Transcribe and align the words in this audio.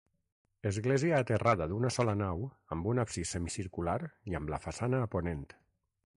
Església 0.69 1.19
aterrada 1.25 1.67
d'una 1.73 1.91
sola 1.97 2.15
nau 2.23 2.41
amb 2.77 2.91
un 2.93 3.03
absis 3.05 3.35
semicircular 3.37 3.99
i 4.33 4.41
amb 4.41 4.55
la 4.55 4.61
façana 4.67 5.05
a 5.05 5.13
ponent. 5.15 5.47